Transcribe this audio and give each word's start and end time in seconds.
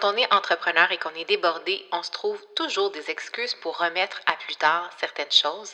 Quand 0.00 0.12
on 0.12 0.16
est 0.16 0.34
entrepreneur 0.34 0.90
et 0.90 0.96
qu'on 0.96 1.14
est 1.20 1.28
débordé, 1.28 1.80
on 1.92 2.02
se 2.02 2.10
trouve 2.10 2.38
toujours 2.56 2.90
des 2.90 3.12
excuses 3.12 3.54
pour 3.62 3.78
remettre 3.78 4.20
à 4.26 4.32
plus 4.44 4.56
tard 4.56 4.90
certaines 4.98 5.30
choses. 5.30 5.72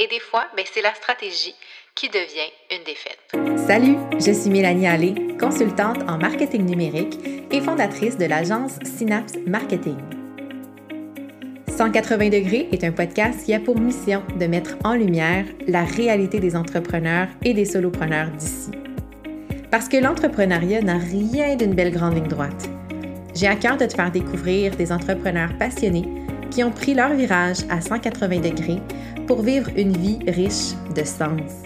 Et 0.00 0.08
des 0.08 0.18
fois, 0.18 0.46
ben, 0.56 0.64
c'est 0.72 0.82
la 0.82 0.92
stratégie 0.92 1.54
qui 1.94 2.08
devient 2.08 2.50
une 2.72 2.82
défaite. 2.82 3.20
Salut, 3.68 3.96
je 4.14 4.32
suis 4.32 4.50
Mélanie 4.50 4.88
Allé, 4.88 5.14
consultante 5.38 5.98
en 6.08 6.18
marketing 6.18 6.64
numérique 6.64 7.16
et 7.52 7.60
fondatrice 7.60 8.18
de 8.18 8.24
l'agence 8.24 8.72
Synapse 8.82 9.34
Marketing. 9.46 9.98
180 11.68 12.28
degrés 12.28 12.68
est 12.72 12.82
un 12.82 12.92
podcast 12.92 13.44
qui 13.44 13.54
a 13.54 13.60
pour 13.60 13.78
mission 13.78 14.24
de 14.36 14.46
mettre 14.46 14.74
en 14.82 14.94
lumière 14.94 15.44
la 15.68 15.84
réalité 15.84 16.40
des 16.40 16.56
entrepreneurs 16.56 17.28
et 17.44 17.54
des 17.54 17.66
solopreneurs 17.66 18.30
d'ici. 18.30 18.72
Parce 19.70 19.88
que 19.88 19.96
l'entrepreneuriat 19.96 20.82
n'a 20.82 20.98
rien 20.98 21.54
d'une 21.54 21.74
belle 21.74 21.92
grande 21.92 22.16
ligne 22.16 22.26
droite. 22.26 22.68
J'ai 23.34 23.46
à 23.46 23.56
cœur 23.56 23.76
de 23.76 23.86
te 23.86 23.94
faire 23.94 24.10
découvrir 24.10 24.76
des 24.76 24.92
entrepreneurs 24.92 25.56
passionnés 25.58 26.08
qui 26.50 26.64
ont 26.64 26.70
pris 26.70 26.94
leur 26.94 27.14
virage 27.14 27.58
à 27.68 27.80
180 27.80 28.40
degrés 28.40 28.80
pour 29.26 29.42
vivre 29.42 29.70
une 29.76 29.96
vie 29.96 30.18
riche 30.26 30.74
de 30.94 31.04
sens. 31.04 31.62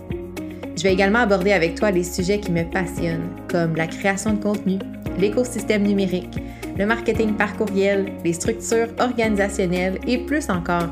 Je 0.76 0.82
vais 0.82 0.92
également 0.92 1.20
aborder 1.20 1.52
avec 1.52 1.76
toi 1.76 1.90
les 1.90 2.04
sujets 2.04 2.40
qui 2.40 2.52
me 2.52 2.64
passionnent, 2.64 3.30
comme 3.48 3.76
la 3.76 3.86
création 3.86 4.34
de 4.34 4.42
contenu, 4.42 4.78
l'écosystème 5.18 5.84
numérique, 5.84 6.38
le 6.76 6.84
marketing 6.84 7.34
par 7.34 7.56
courriel, 7.56 8.12
les 8.24 8.32
structures 8.32 8.88
organisationnelles 8.98 9.98
et 10.06 10.18
plus 10.18 10.50
encore. 10.50 10.90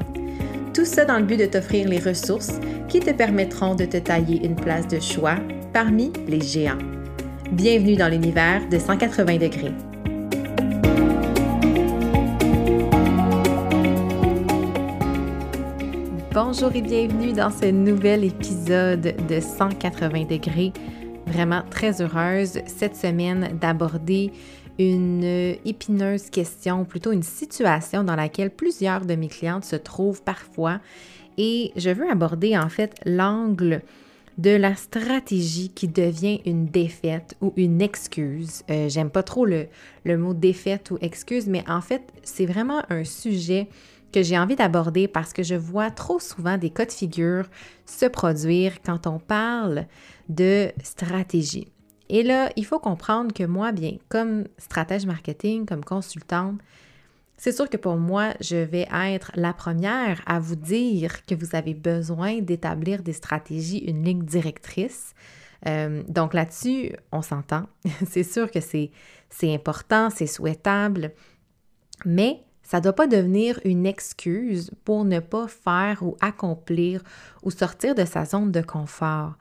Tout 0.72 0.84
ça 0.84 1.04
dans 1.04 1.18
le 1.18 1.24
but 1.24 1.38
de 1.38 1.46
t'offrir 1.46 1.88
les 1.88 1.98
ressources 1.98 2.58
qui 2.88 3.00
te 3.00 3.10
permettront 3.10 3.74
de 3.74 3.84
te 3.84 3.98
tailler 3.98 4.46
une 4.46 4.56
place 4.56 4.88
de 4.88 5.00
choix 5.00 5.36
parmi 5.72 6.12
les 6.28 6.40
géants. 6.40 6.78
Bienvenue 7.50 7.96
dans 7.96 8.08
l'univers 8.08 8.66
de 8.70 8.78
180 8.78 9.36
degrés. 9.36 9.91
Bonjour 16.34 16.74
et 16.74 16.80
bienvenue 16.80 17.34
dans 17.34 17.50
ce 17.50 17.66
nouvel 17.66 18.24
épisode 18.24 19.14
de 19.28 19.38
180 19.38 20.24
degrés. 20.24 20.72
Vraiment 21.26 21.62
très 21.68 22.00
heureuse 22.00 22.60
cette 22.64 22.96
semaine 22.96 23.58
d'aborder 23.60 24.32
une 24.78 25.24
épineuse 25.66 26.30
question, 26.30 26.86
plutôt 26.86 27.12
une 27.12 27.22
situation 27.22 28.02
dans 28.02 28.16
laquelle 28.16 28.48
plusieurs 28.48 29.04
de 29.04 29.14
mes 29.14 29.28
clientes 29.28 29.66
se 29.66 29.76
trouvent 29.76 30.22
parfois. 30.22 30.80
Et 31.36 31.70
je 31.76 31.90
veux 31.90 32.10
aborder 32.10 32.56
en 32.56 32.70
fait 32.70 32.94
l'angle 33.04 33.82
de 34.38 34.56
la 34.56 34.74
stratégie 34.74 35.68
qui 35.68 35.86
devient 35.86 36.40
une 36.46 36.64
défaite 36.64 37.36
ou 37.42 37.52
une 37.56 37.82
excuse. 37.82 38.62
Euh, 38.70 38.88
j'aime 38.88 39.10
pas 39.10 39.22
trop 39.22 39.44
le, 39.44 39.66
le 40.04 40.16
mot 40.16 40.32
défaite 40.32 40.92
ou 40.92 40.98
excuse, 41.02 41.46
mais 41.46 41.62
en 41.68 41.82
fait, 41.82 42.02
c'est 42.22 42.46
vraiment 42.46 42.82
un 42.88 43.04
sujet 43.04 43.68
que 44.12 44.22
j'ai 44.22 44.38
envie 44.38 44.56
d'aborder 44.56 45.08
parce 45.08 45.32
que 45.32 45.42
je 45.42 45.54
vois 45.54 45.90
trop 45.90 46.20
souvent 46.20 46.58
des 46.58 46.70
cas 46.70 46.84
de 46.84 46.92
figure 46.92 47.46
se 47.86 48.06
produire 48.06 48.82
quand 48.82 49.06
on 49.06 49.18
parle 49.18 49.86
de 50.28 50.70
stratégie. 50.82 51.68
Et 52.08 52.22
là, 52.22 52.50
il 52.56 52.66
faut 52.66 52.78
comprendre 52.78 53.32
que 53.32 53.44
moi, 53.44 53.72
bien, 53.72 53.96
comme 54.08 54.44
stratège 54.58 55.06
marketing, 55.06 55.64
comme 55.64 55.84
consultante, 55.84 56.60
c'est 57.36 57.52
sûr 57.52 57.68
que 57.68 57.76
pour 57.76 57.96
moi, 57.96 58.34
je 58.40 58.56
vais 58.56 58.86
être 58.92 59.32
la 59.34 59.52
première 59.52 60.20
à 60.26 60.38
vous 60.38 60.54
dire 60.54 61.24
que 61.24 61.34
vous 61.34 61.56
avez 61.56 61.74
besoin 61.74 62.40
d'établir 62.40 63.02
des 63.02 63.14
stratégies, 63.14 63.78
une 63.78 64.04
ligne 64.04 64.24
directrice. 64.24 65.14
Euh, 65.66 66.02
donc 66.06 66.34
là-dessus, 66.34 66.92
on 67.10 67.22
s'entend. 67.22 67.64
c'est 68.08 68.22
sûr 68.22 68.50
que 68.50 68.60
c'est 68.60 68.90
important, 69.42 70.10
c'est 70.10 70.26
souhaitable, 70.26 71.12
mais 72.04 72.44
ça 72.62 72.78
ne 72.78 72.82
doit 72.82 72.92
pas 72.94 73.06
devenir 73.06 73.60
une 73.64 73.86
excuse 73.86 74.70
pour 74.84 75.04
ne 75.04 75.20
pas 75.20 75.48
faire 75.48 76.02
ou 76.02 76.16
accomplir 76.20 77.02
ou 77.42 77.50
sortir 77.50 77.94
de 77.94 78.04
sa 78.04 78.24
zone 78.24 78.52
de 78.52 78.60
confort. 78.62 79.34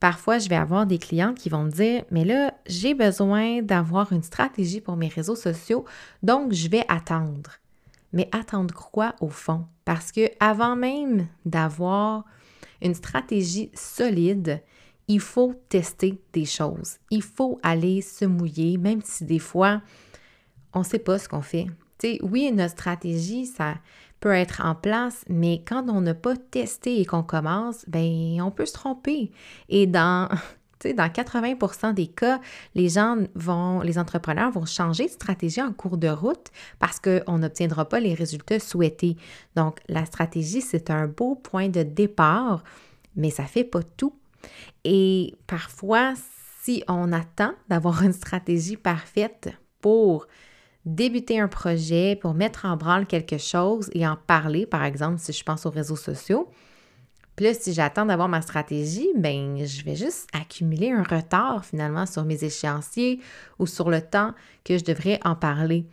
Parfois, 0.00 0.38
je 0.38 0.48
vais 0.48 0.56
avoir 0.56 0.86
des 0.86 0.98
clients 0.98 1.34
qui 1.34 1.48
vont 1.48 1.64
me 1.64 1.70
dire, 1.70 2.04
mais 2.10 2.24
là, 2.24 2.54
j'ai 2.66 2.94
besoin 2.94 3.62
d'avoir 3.62 4.12
une 4.12 4.22
stratégie 4.22 4.80
pour 4.80 4.96
mes 4.96 5.08
réseaux 5.08 5.36
sociaux, 5.36 5.84
donc 6.22 6.52
je 6.52 6.68
vais 6.68 6.84
attendre. 6.88 7.52
Mais 8.12 8.28
attendre 8.32 8.74
quoi 8.74 9.14
au 9.20 9.28
fond? 9.28 9.66
Parce 9.84 10.10
que 10.10 10.28
avant 10.40 10.76
même 10.76 11.28
d'avoir 11.44 12.24
une 12.82 12.94
stratégie 12.94 13.70
solide, 13.74 14.60
il 15.08 15.20
faut 15.20 15.54
tester 15.68 16.20
des 16.32 16.46
choses. 16.46 16.96
Il 17.10 17.22
faut 17.22 17.60
aller 17.62 18.00
se 18.00 18.24
mouiller, 18.24 18.78
même 18.78 19.02
si 19.04 19.24
des 19.24 19.38
fois, 19.38 19.82
on 20.74 20.80
ne 20.80 20.84
sait 20.84 20.98
pas 20.98 21.18
ce 21.18 21.28
qu'on 21.28 21.42
fait 21.42 21.66
oui, 22.22 22.50
notre 22.52 22.72
stratégie, 22.72 23.46
ça 23.46 23.74
peut 24.20 24.32
être 24.32 24.62
en 24.64 24.74
place, 24.74 25.24
mais 25.28 25.62
quand 25.66 25.88
on 25.88 26.00
n'a 26.00 26.14
pas 26.14 26.36
testé 26.36 27.00
et 27.00 27.04
qu'on 27.04 27.24
commence, 27.24 27.84
ben 27.88 28.40
on 28.40 28.50
peut 28.50 28.66
se 28.66 28.74
tromper. 28.74 29.32
Et 29.68 29.86
dans 29.86 30.28
dans 30.90 31.08
80% 31.08 31.94
des 31.94 32.08
cas, 32.08 32.40
les 32.74 32.88
gens 32.88 33.16
vont, 33.34 33.80
les 33.80 33.98
entrepreneurs 33.98 34.50
vont 34.50 34.66
changer 34.66 35.06
de 35.06 35.10
stratégie 35.10 35.62
en 35.62 35.72
cours 35.72 35.96
de 35.96 36.08
route 36.08 36.48
parce 36.78 36.98
qu'on 36.98 37.38
n'obtiendra 37.38 37.88
pas 37.88 38.00
les 38.00 38.14
résultats 38.14 38.58
souhaités. 38.58 39.16
Donc, 39.54 39.78
la 39.88 40.04
stratégie, 40.04 40.60
c'est 40.60 40.90
un 40.90 41.06
beau 41.06 41.36
point 41.36 41.68
de 41.68 41.82
départ, 41.82 42.64
mais 43.14 43.30
ça 43.30 43.44
ne 43.44 43.48
fait 43.48 43.64
pas 43.64 43.82
tout. 43.82 44.14
Et 44.84 45.34
parfois, 45.46 46.14
si 46.62 46.82
on 46.88 47.12
attend 47.12 47.52
d'avoir 47.68 48.02
une 48.04 48.12
stratégie 48.12 48.76
parfaite 48.76 49.50
pour 49.80 50.26
débuter 50.84 51.38
un 51.38 51.48
projet, 51.48 52.16
pour 52.16 52.34
mettre 52.34 52.64
en 52.64 52.76
branle 52.76 53.06
quelque 53.06 53.38
chose 53.38 53.88
et 53.92 54.06
en 54.06 54.16
parler, 54.16 54.66
par 54.66 54.84
exemple, 54.84 55.18
si 55.18 55.32
je 55.32 55.44
pense 55.44 55.66
aux 55.66 55.70
réseaux 55.70 55.96
sociaux. 55.96 56.48
Puis 57.36 57.46
là, 57.46 57.54
si 57.54 57.72
j'attends 57.72 58.04
d'avoir 58.04 58.28
ma 58.28 58.42
stratégie, 58.42 59.08
ben 59.16 59.64
je 59.64 59.84
vais 59.84 59.96
juste 59.96 60.28
accumuler 60.32 60.90
un 60.90 61.02
retard 61.02 61.64
finalement 61.64 62.04
sur 62.04 62.24
mes 62.24 62.44
échéanciers 62.44 63.20
ou 63.58 63.66
sur 63.66 63.90
le 63.90 64.02
temps 64.02 64.34
que 64.64 64.76
je 64.76 64.84
devrais 64.84 65.18
en 65.24 65.34
parler. 65.34 65.86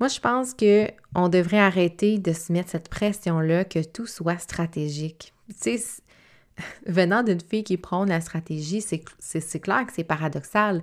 Moi, 0.00 0.08
je 0.08 0.20
pense 0.20 0.52
que 0.52 0.88
on 1.14 1.28
devrait 1.28 1.60
arrêter 1.60 2.18
de 2.18 2.32
se 2.32 2.52
mettre 2.52 2.70
cette 2.70 2.88
pression-là 2.88 3.64
que 3.64 3.82
tout 3.82 4.06
soit 4.06 4.38
stratégique. 4.38 5.32
Tu 5.62 5.78
sais, 5.78 6.02
venant 6.86 7.22
d'une 7.22 7.40
fille 7.40 7.64
qui 7.64 7.78
prône 7.78 8.08
la 8.08 8.20
stratégie, 8.20 8.82
c'est 8.82 9.60
clair 9.60 9.86
que 9.86 9.92
c'est 9.94 10.04
paradoxal, 10.04 10.82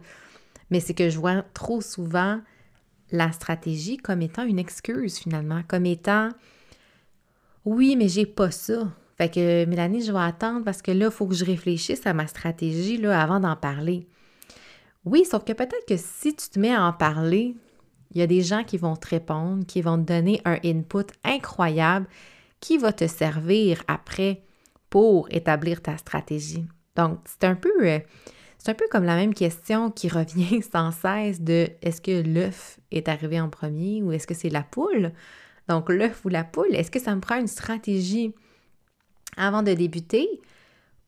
mais 0.72 0.80
c'est 0.80 0.96
que 0.96 1.10
je 1.10 1.20
vois 1.20 1.44
trop 1.54 1.82
souvent 1.82 2.40
la 3.12 3.32
stratégie 3.32 3.98
comme 3.98 4.22
étant 4.22 4.44
une 4.44 4.60
excuse 4.60 5.18
finalement, 5.18 5.62
comme 5.68 5.86
étant 5.86 6.30
oui, 7.66 7.96
mais 7.96 8.08
j'ai 8.08 8.26
pas 8.26 8.52
ça. 8.52 8.88
Fait 9.18 9.30
que 9.30 9.66
Mélanie, 9.66 10.02
je 10.02 10.12
vais 10.12 10.20
attendre 10.20 10.64
parce 10.64 10.82
que 10.82 10.92
là, 10.92 11.08
il 11.08 11.12
faut 11.12 11.28
que 11.28 11.36
je 11.36 11.44
réfléchisse 11.44 12.06
à 12.08 12.14
ma 12.14 12.26
stratégie 12.26 12.98
là, 12.98 13.22
avant 13.22 13.40
d'en 13.40 13.56
parler. 13.56 14.08
Oui, 15.06 15.26
sauf 15.26 15.44
que 15.44 15.54
peut-être 15.54 15.86
que 15.88 15.98
si 15.98 16.36
tu 16.36 16.50
te 16.50 16.60
mets 16.60 16.74
à 16.74 16.84
en 16.84 16.94
parler, 16.94 17.56
il 18.12 18.18
y 18.18 18.22
a 18.22 18.28
des 18.28 18.42
gens 18.42 18.64
qui 18.64 18.78
vont 18.78 18.96
te 18.96 19.08
répondre, 19.08 19.66
qui 19.66 19.82
vont 19.82 19.98
te 19.98 20.14
donner 20.14 20.42
un 20.46 20.58
input 20.64 21.06
incroyable 21.24 22.08
qui 22.60 22.78
va 22.78 22.92
te 22.92 23.08
servir 23.08 23.84
après 23.88 24.42
pour 24.90 25.28
établir 25.32 25.82
ta 25.82 25.98
stratégie. 25.98 26.66
Donc, 26.96 27.20
c'est 27.26 27.46
un 27.46 27.56
peu 27.56 27.72
euh, 27.82 28.00
c'est 28.60 28.72
un 28.72 28.76
peu 28.76 28.86
comme 28.92 29.06
la 29.06 29.16
même 29.16 29.34
question 29.34 29.90
qui 29.90 30.10
revient 30.10 30.62
sans 30.72 30.92
cesse 30.92 31.42
de 31.42 31.70
est-ce 31.82 32.02
que 32.02 32.22
l'œuf 32.22 32.80
est 32.92 33.08
arrivé 33.08 33.40
en 33.40 33.50
premier 33.50 34.04
ou 34.04 34.12
est-ce 34.12 34.28
que 34.28 34.34
c'est 34.36 34.50
la 34.50 34.64
poule? 34.64 35.14
Donc 35.68 35.90
l'œuf 35.90 36.26
ou 36.26 36.30
la 36.30 36.44
poule, 36.44 36.76
est-ce 36.76 36.92
que 36.92 37.00
ça 37.00 37.16
me 37.16 37.22
prend 37.22 37.40
une 37.40 37.48
stratégie 37.48 38.34
avant 39.38 39.64
de 39.64 39.74
débuter 39.74 40.28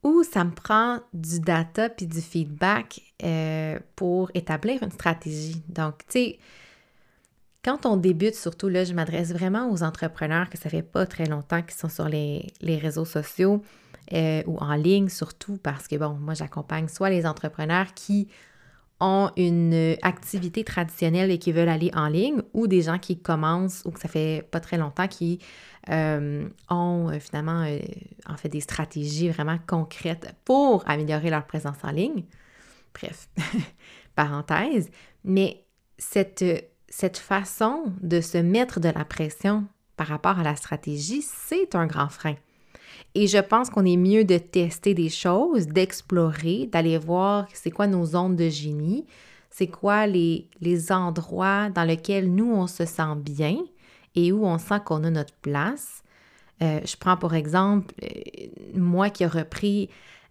ou 0.03 0.23
ça 0.23 0.43
me 0.43 0.51
prend 0.51 0.99
du 1.13 1.39
data 1.39 1.89
puis 1.89 2.07
du 2.07 2.21
feedback 2.21 3.01
euh, 3.23 3.79
pour 3.95 4.31
établir 4.33 4.81
une 4.81 4.91
stratégie? 4.91 5.61
Donc, 5.69 5.99
tu 6.07 6.13
sais, 6.13 6.39
quand 7.63 7.85
on 7.85 7.97
débute, 7.97 8.33
surtout 8.33 8.69
là, 8.69 8.83
je 8.83 8.93
m'adresse 8.93 9.31
vraiment 9.31 9.69
aux 9.71 9.83
entrepreneurs 9.83 10.49
que 10.49 10.57
ça 10.57 10.69
fait 10.69 10.81
pas 10.81 11.05
très 11.05 11.25
longtemps 11.25 11.61
qu'ils 11.61 11.77
sont 11.77 11.89
sur 11.89 12.09
les, 12.09 12.47
les 12.61 12.77
réseaux 12.77 13.05
sociaux. 13.05 13.61
Euh, 14.13 14.43
ou 14.45 14.57
en 14.57 14.75
ligne 14.75 15.07
surtout 15.07 15.57
parce 15.57 15.87
que, 15.87 15.95
bon, 15.95 16.15
moi 16.15 16.33
j'accompagne 16.33 16.89
soit 16.89 17.09
les 17.09 17.25
entrepreneurs 17.25 17.93
qui 17.93 18.27
ont 18.99 19.31
une 19.37 19.95
activité 20.01 20.63
traditionnelle 20.65 21.31
et 21.31 21.39
qui 21.39 21.53
veulent 21.53 21.69
aller 21.69 21.91
en 21.95 22.07
ligne 22.07 22.41
ou 22.53 22.67
des 22.67 22.81
gens 22.81 22.99
qui 22.99 23.17
commencent 23.19 23.83
ou 23.85 23.91
que 23.91 23.99
ça 23.99 24.09
fait 24.09 24.47
pas 24.51 24.59
très 24.59 24.77
longtemps 24.77 25.07
qui 25.07 25.39
euh, 25.89 26.47
ont 26.69 27.09
euh, 27.09 27.19
finalement 27.19 27.65
en 28.27 28.37
fait 28.37 28.49
des 28.49 28.59
stratégies 28.59 29.29
vraiment 29.29 29.57
concrètes 29.65 30.35
pour 30.43 30.83
améliorer 30.87 31.29
leur 31.29 31.45
présence 31.47 31.77
en 31.83 31.91
ligne. 31.91 32.25
Bref, 32.93 33.29
parenthèse, 34.15 34.89
mais 35.23 35.63
cette, 35.97 36.43
cette 36.89 37.17
façon 37.17 37.93
de 38.01 38.19
se 38.19 38.37
mettre 38.37 38.81
de 38.81 38.89
la 38.89 39.05
pression 39.05 39.65
par 39.95 40.07
rapport 40.07 40.37
à 40.37 40.43
la 40.43 40.57
stratégie, 40.57 41.21
c'est 41.21 41.75
un 41.75 41.87
grand 41.87 42.09
frein. 42.09 42.35
Et 43.15 43.27
je 43.27 43.37
pense 43.37 43.69
qu'on 43.69 43.85
est 43.85 43.97
mieux 43.97 44.23
de 44.23 44.37
tester 44.37 44.93
des 44.93 45.09
choses, 45.09 45.67
d'explorer, 45.67 46.67
d'aller 46.71 46.97
voir 46.97 47.47
c'est 47.53 47.71
quoi 47.71 47.87
nos 47.87 48.05
zones 48.05 48.35
de 48.35 48.49
génie, 48.49 49.05
c'est 49.49 49.67
quoi 49.67 50.07
les, 50.07 50.47
les 50.61 50.91
endroits 50.91 51.69
dans 51.69 51.83
lesquels 51.83 52.33
nous, 52.33 52.51
on 52.51 52.67
se 52.67 52.85
sent 52.85 53.15
bien 53.17 53.57
et 54.15 54.31
où 54.31 54.45
on 54.45 54.57
sent 54.57 54.79
qu'on 54.85 55.03
a 55.03 55.09
notre 55.09 55.33
place. 55.35 56.03
Euh, 56.61 56.79
je 56.85 56.95
prends 56.95 57.17
pour 57.17 57.33
exemple, 57.33 57.93
euh, 58.03 58.47
moi 58.75 59.09
qui 59.09 59.23
ai 59.23 59.27
repris 59.27 59.89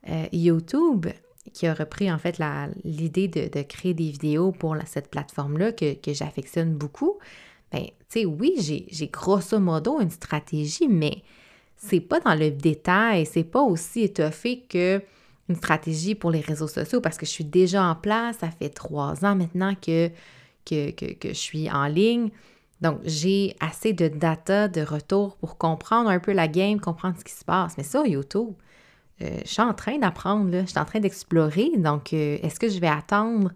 euh, 0.08 0.26
YouTube, 0.32 1.06
qui 1.52 1.66
a 1.66 1.74
repris 1.74 2.10
en 2.10 2.18
fait 2.18 2.40
l'idée 2.84 3.28
de, 3.28 3.62
créer 3.62 3.94
des 3.94 4.10
vidéos 4.10 4.52
pour 4.52 4.76
cette 4.86 5.10
plateforme-là 5.10 5.72
que, 5.72 5.94
que 5.94 6.12
j'affectionne 6.12 6.74
beaucoup. 6.74 7.18
Ben, 7.72 7.84
tu 7.84 8.20
sais, 8.20 8.24
oui, 8.24 8.54
j'ai 8.58 9.06
grosso 9.08 9.58
modo 9.58 10.00
une 10.00 10.10
stratégie, 10.10 10.88
mais 10.88 11.22
c'est 11.82 12.00
pas 12.00 12.20
dans 12.20 12.34
le 12.34 12.50
détail, 12.50 13.24
c'est 13.24 13.44
pas 13.44 13.62
aussi 13.62 14.02
étoffé 14.02 14.60
que 14.68 15.02
une 15.48 15.56
stratégie 15.56 16.14
pour 16.14 16.30
les 16.30 16.40
réseaux 16.40 16.68
sociaux 16.68 17.00
parce 17.00 17.16
que 17.16 17.26
je 17.26 17.30
suis 17.30 17.44
déjà 17.44 17.82
en 17.82 17.94
place, 17.96 18.36
ça 18.38 18.50
fait 18.50 18.68
trois 18.68 19.24
ans 19.24 19.34
maintenant 19.34 19.74
que, 19.74 20.10
je 20.70 21.32
suis 21.32 21.70
en 21.70 21.86
ligne. 21.86 22.30
Donc, 22.82 23.00
j'ai 23.04 23.56
assez 23.60 23.92
de 23.92 24.08
data, 24.08 24.68
de 24.68 24.82
retour 24.82 25.36
pour 25.36 25.58
comprendre 25.58 26.08
un 26.08 26.20
peu 26.20 26.32
la 26.32 26.48
game, 26.48 26.80
comprendre 26.80 27.16
ce 27.18 27.24
qui 27.24 27.32
se 27.32 27.44
passe. 27.44 27.76
Mais 27.76 27.82
ça, 27.82 28.06
YouTube, 28.06 28.54
euh, 29.22 29.38
je 29.44 29.48
suis 29.48 29.62
en 29.62 29.74
train 29.74 29.98
d'apprendre, 29.98 30.50
je 30.52 30.66
suis 30.66 30.78
en 30.78 30.84
train 30.84 31.00
d'explorer. 31.00 31.72
Donc, 31.76 32.12
euh, 32.12 32.38
est-ce 32.42 32.60
que 32.60 32.68
je 32.68 32.78
vais 32.78 32.88
attendre 32.88 33.50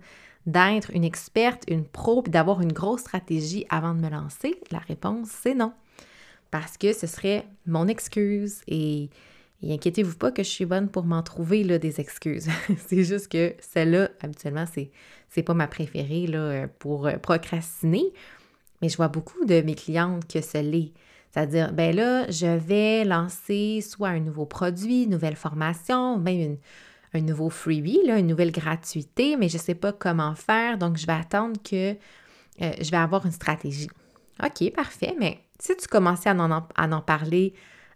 d'être 0.46 0.90
une 0.92 1.04
experte, 1.04 1.62
une 1.68 1.84
pro, 1.84 2.22
puis 2.22 2.30
d'avoir 2.30 2.60
une 2.60 2.72
grosse 2.72 3.00
stratégie 3.00 3.64
avant 3.70 3.94
de 3.94 4.00
me 4.00 4.10
lancer? 4.10 4.60
La 4.70 4.78
réponse, 4.78 5.28
c'est 5.28 5.54
non. 5.54 5.72
Parce 6.54 6.78
que 6.78 6.92
ce 6.92 7.08
serait 7.08 7.48
mon 7.66 7.88
excuse 7.88 8.62
et 8.68 9.10
inquiétez-vous 9.60 10.14
pas 10.14 10.30
que 10.30 10.44
je 10.44 10.48
suis 10.48 10.66
bonne 10.66 10.88
pour 10.88 11.02
m'en 11.02 11.20
trouver 11.24 11.64
là, 11.64 11.78
des 11.78 12.00
excuses. 12.00 12.48
c'est 12.86 13.02
juste 13.02 13.26
que 13.26 13.54
celle-là, 13.58 14.10
habituellement, 14.22 14.64
c'est, 14.72 14.92
c'est 15.30 15.42
pas 15.42 15.54
ma 15.54 15.66
préférée 15.66 16.28
là, 16.28 16.38
euh, 16.38 16.66
pour 16.78 17.08
euh, 17.08 17.16
procrastiner. 17.16 18.04
Mais 18.80 18.88
je 18.88 18.96
vois 18.96 19.08
beaucoup 19.08 19.44
de 19.46 19.62
mes 19.62 19.74
clientes 19.74 20.32
que 20.32 20.40
ce 20.40 20.58
l'est. 20.58 20.92
C'est-à-dire, 21.32 21.72
ben 21.72 21.92
là, 21.92 22.30
je 22.30 22.56
vais 22.56 23.04
lancer 23.04 23.80
soit 23.80 24.10
un 24.10 24.20
nouveau 24.20 24.46
produit, 24.46 25.02
une 25.02 25.10
nouvelle 25.10 25.34
formation, 25.34 26.20
même 26.20 26.58
un 27.14 27.20
nouveau 27.20 27.50
freebie, 27.50 27.98
là, 28.06 28.16
une 28.20 28.28
nouvelle 28.28 28.52
gratuité, 28.52 29.36
mais 29.36 29.48
je 29.48 29.56
ne 29.56 29.62
sais 29.62 29.74
pas 29.74 29.92
comment 29.92 30.36
faire, 30.36 30.78
donc 30.78 30.98
je 30.98 31.06
vais 31.06 31.14
attendre 31.14 31.60
que 31.68 31.94
euh, 31.94 32.72
je 32.80 32.90
vais 32.92 32.96
avoir 32.96 33.26
une 33.26 33.32
stratégie. 33.32 33.88
OK, 34.40 34.72
parfait, 34.72 35.16
mais 35.18 35.40
si 35.64 35.74
tu 35.78 35.88
commençais 35.88 36.28
à 36.28 36.34
en, 36.34 37.00
parler 37.00 37.54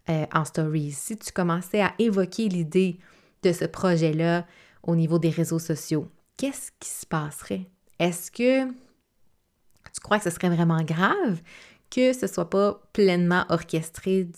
euh, 0.09 0.25
en 0.33 0.47
stories, 0.47 0.93
si 0.93 1.19
tu 1.19 1.33
commençais 1.33 1.83
à 1.83 1.93
évoquer 1.99 2.49
l'idée 2.49 2.99
de 3.43 3.53
ce 3.53 3.67
projet-là 3.67 4.47
au 4.83 4.97
niveau 4.97 5.19
des 5.19 5.29
réseaux 5.29 5.59
sociaux, 5.59 6.09
qu'est-ce 6.39 6.73
qui 6.81 6.89
se 6.89 7.05
passerait? 7.05 7.67
Est-ce 7.99 8.31
que 8.31 8.65
tu 8.65 10.01
crois 10.03 10.17
que 10.17 10.25
ce 10.25 10.31
serait 10.31 10.49
vraiment 10.49 10.83
grave 10.83 11.43
que 11.91 12.15
ce 12.15 12.25
ne 12.25 12.31
soit 12.31 12.49
pas 12.49 12.81
pleinement 12.95 13.45
orchestré 13.51 14.29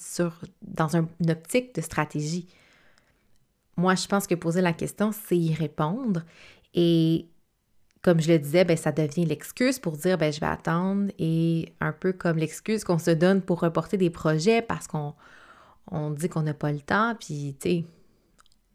dans 0.62 0.96
une 0.96 1.30
optique 1.30 1.72
de 1.76 1.82
stratégie? 1.82 2.48
Moi, 3.76 3.94
je 3.94 4.08
pense 4.08 4.26
que 4.26 4.34
poser 4.34 4.60
la 4.60 4.72
question, 4.72 5.12
c'est 5.12 5.38
y 5.38 5.54
répondre. 5.54 6.24
Et 6.74 7.28
comme 8.02 8.20
je 8.20 8.32
le 8.32 8.38
disais, 8.38 8.64
ben, 8.64 8.76
ça 8.76 8.92
devient 8.92 9.26
l'excuse 9.26 9.78
pour 9.78 9.96
dire 9.96 10.16
ben, 10.18 10.32
je 10.32 10.40
vais 10.40 10.46
attendre 10.46 11.10
et 11.18 11.74
un 11.80 11.92
peu 11.92 12.12
comme 12.12 12.38
l'excuse 12.38 12.84
qu'on 12.84 12.98
se 12.98 13.10
donne 13.10 13.42
pour 13.42 13.60
reporter 13.60 13.96
des 13.96 14.10
projets 14.10 14.62
parce 14.62 14.86
qu'on 14.86 15.14
on 15.90 16.10
dit 16.10 16.28
qu'on 16.28 16.42
n'a 16.42 16.54
pas 16.54 16.72
le 16.72 16.80
temps, 16.80 17.14
puis 17.18 17.56
tu 17.60 17.68
sais, 17.68 17.84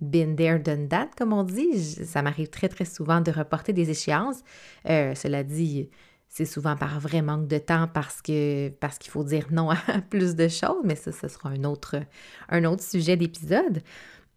been 0.02 0.36
there, 0.36 0.60
done 0.60 0.88
that, 0.90 1.10
comme 1.18 1.34
on 1.34 1.44
dit. 1.44 1.80
Ça 2.06 2.22
m'arrive 2.22 2.50
très, 2.50 2.68
très 2.70 2.86
souvent 2.86 3.22
de 3.22 3.32
reporter 3.32 3.74
des 3.74 3.90
échéances. 3.90 4.44
Euh, 4.90 5.16
cela 5.16 5.44
dit, 5.44 5.90
c'est 6.28 6.46
souvent 6.46 6.76
par 6.76 7.00
vrai 7.00 7.22
manque 7.22 7.48
de 7.48 7.58
temps 7.58 7.88
parce 7.88 8.22
que 8.22 8.70
parce 8.80 8.98
qu'il 8.98 9.12
faut 9.12 9.24
dire 9.24 9.48
non 9.52 9.70
à 9.88 10.02
plus 10.10 10.36
de 10.36 10.48
choses, 10.48 10.84
mais 10.84 10.96
ça, 10.96 11.12
ce 11.12 11.28
sera 11.28 11.50
un 11.50 11.64
autre 11.64 12.84
sujet 12.84 13.16
d'épisode. 13.16 13.82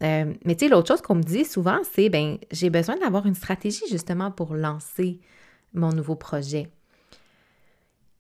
Euh, 0.03 0.33
mais 0.45 0.55
tu 0.55 0.65
sais, 0.65 0.71
l'autre 0.71 0.89
chose 0.89 1.03
qu'on 1.03 1.17
me 1.17 1.23
dit 1.23 1.45
souvent, 1.45 1.81
c'est 1.93 2.09
ben 2.09 2.39
j'ai 2.53 2.71
besoin 2.71 2.97
d'avoir 2.97 3.27
une 3.27 3.35
stratégie 3.35 3.85
justement 3.91 4.31
pour 4.31 4.55
lancer 4.55 5.21
mon 5.75 5.93
nouveau 5.93 6.15
projet. 6.15 6.71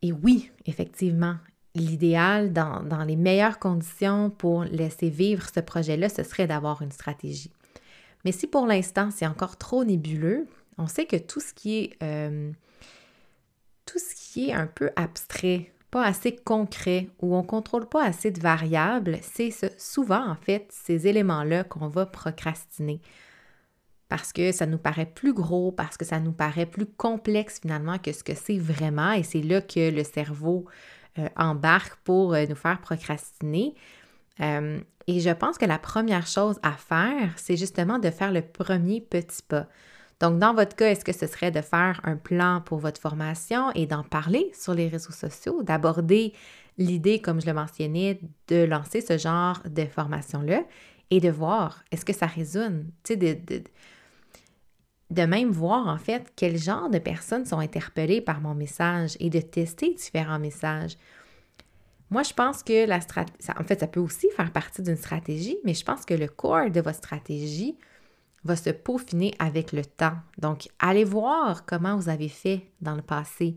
Et 0.02 0.12
oui, 0.12 0.50
effectivement, 0.66 1.36
l'idéal, 1.74 2.52
dans, 2.52 3.04
les 3.06 3.16
meilleures 3.16 3.58
conditions 3.58 4.30
pour 4.30 4.64
laisser 4.64 5.08
vivre 5.08 5.48
ce 5.52 5.60
projet-là, 5.60 6.08
ce 6.08 6.22
serait 6.22 6.46
d'avoir 6.46 6.82
une 6.82 6.92
stratégie. 6.92 7.52
Mais 8.24 8.32
si 8.32 8.46
pour 8.46 8.66
l'instant 8.66 9.10
c'est 9.10 9.26
encore 9.26 9.56
trop 9.56 9.84
nébuleux, 9.84 10.46
on 10.76 10.88
sait 10.88 11.06
que 11.06 11.16
tout 11.16 11.40
ce 11.40 11.54
qui 11.54 11.78
est 11.78 12.02
euh, 12.02 12.50
tout 13.86 13.98
ce 13.98 14.14
qui 14.14 14.50
est 14.50 14.52
un 14.52 14.66
peu 14.66 14.90
abstrait, 14.96 15.72
pas 15.90 16.04
assez 16.04 16.36
concret, 16.36 17.08
ou 17.20 17.34
on 17.34 17.42
contrôle 17.42 17.88
pas 17.88 18.04
assez 18.04 18.30
de 18.30 18.40
variables, 18.40 19.18
c'est 19.22 19.50
souvent 19.78 20.28
en 20.28 20.34
fait 20.34 20.66
ces 20.70 21.06
éléments-là 21.06 21.64
qu'on 21.64 21.88
va 21.88 22.06
procrastiner. 22.06 23.00
Parce 24.08 24.32
que 24.32 24.52
ça 24.52 24.66
nous 24.66 24.78
paraît 24.78 25.06
plus 25.06 25.34
gros, 25.34 25.72
parce 25.72 25.96
que 25.96 26.04
ça 26.04 26.20
nous 26.20 26.32
paraît 26.32 26.66
plus 26.66 26.86
complexe 26.86 27.60
finalement 27.60 27.98
que 27.98 28.12
ce 28.12 28.24
que 28.24 28.34
c'est 28.34 28.58
vraiment, 28.58 29.12
et 29.12 29.22
c'est 29.22 29.42
là 29.42 29.60
que 29.60 29.90
le 29.90 30.04
cerveau 30.04 30.66
euh, 31.18 31.28
embarque 31.36 31.96
pour 32.04 32.34
euh, 32.34 32.46
nous 32.46 32.54
faire 32.54 32.80
procrastiner. 32.80 33.74
Euh, 34.40 34.80
et 35.06 35.20
je 35.20 35.30
pense 35.30 35.58
que 35.58 35.64
la 35.64 35.78
première 35.78 36.26
chose 36.26 36.58
à 36.62 36.72
faire, 36.72 37.32
c'est 37.36 37.56
justement 37.56 37.98
de 37.98 38.10
faire 38.10 38.30
le 38.30 38.42
premier 38.42 39.00
petit 39.00 39.42
pas. 39.42 39.66
Donc, 40.20 40.38
dans 40.38 40.52
votre 40.52 40.74
cas, 40.74 40.90
est-ce 40.90 41.04
que 41.04 41.12
ce 41.12 41.26
serait 41.26 41.50
de 41.50 41.60
faire 41.60 42.00
un 42.04 42.16
plan 42.16 42.60
pour 42.60 42.78
votre 42.78 43.00
formation 43.00 43.70
et 43.72 43.86
d'en 43.86 44.02
parler 44.02 44.50
sur 44.52 44.74
les 44.74 44.88
réseaux 44.88 45.12
sociaux, 45.12 45.62
d'aborder 45.62 46.32
l'idée, 46.76 47.20
comme 47.20 47.40
je 47.40 47.46
le 47.46 47.54
mentionnais, 47.54 48.20
de 48.48 48.64
lancer 48.64 49.00
ce 49.00 49.16
genre 49.16 49.60
de 49.68 49.84
formation-là 49.84 50.62
et 51.10 51.20
de 51.20 51.28
voir 51.28 51.84
est-ce 51.92 52.04
que 52.04 52.12
ça 52.12 52.26
résonne, 52.26 52.90
tu 53.04 53.14
sais, 53.14 53.16
de, 53.16 53.62
de 55.10 55.22
même 55.22 55.50
voir 55.50 55.86
en 55.88 55.98
fait 55.98 56.32
quel 56.36 56.58
genre 56.58 56.90
de 56.90 56.98
personnes 56.98 57.46
sont 57.46 57.58
interpellées 57.58 58.20
par 58.20 58.40
mon 58.40 58.54
message 58.54 59.16
et 59.20 59.30
de 59.30 59.40
tester 59.40 59.94
différents 59.94 60.38
messages. 60.38 60.96
Moi, 62.10 62.22
je 62.22 62.32
pense 62.32 62.62
que 62.62 62.86
la 62.86 63.00
stratégie, 63.00 63.50
en 63.58 63.64
fait, 63.64 63.80
ça 63.80 63.86
peut 63.86 64.00
aussi 64.00 64.28
faire 64.34 64.50
partie 64.50 64.82
d'une 64.82 64.96
stratégie, 64.96 65.58
mais 65.64 65.74
je 65.74 65.84
pense 65.84 66.04
que 66.04 66.14
le 66.14 66.26
corps 66.26 66.70
de 66.70 66.80
votre 66.80 66.96
stratégie 66.96 67.76
va 68.44 68.56
se 68.56 68.70
peaufiner 68.70 69.34
avec 69.38 69.72
le 69.72 69.84
temps. 69.84 70.16
Donc, 70.38 70.68
allez 70.78 71.04
voir 71.04 71.66
comment 71.66 71.96
vous 71.96 72.08
avez 72.08 72.28
fait 72.28 72.66
dans 72.80 72.94
le 72.94 73.02
passé 73.02 73.56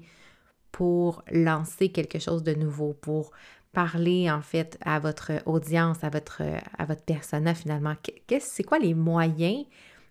pour 0.72 1.24
lancer 1.32 1.90
quelque 1.90 2.20
chose 2.20 2.44
de 2.44 2.54
nouveau, 2.54 2.94
pour 2.94 3.32
parler 3.74 4.30
en 4.30 4.42
fait 4.42 4.78
à 4.82 5.00
votre 5.00 5.32
audience, 5.46 6.04
à 6.04 6.10
votre, 6.10 6.42
à 6.78 6.86
votre 6.86 7.04
persona 7.04 7.54
finalement. 7.54 7.96
C'est 8.40 8.64
quoi 8.64 8.80
les 8.80 8.94
moyens 8.94 9.66